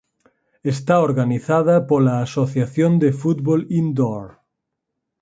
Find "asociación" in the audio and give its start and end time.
2.27-2.91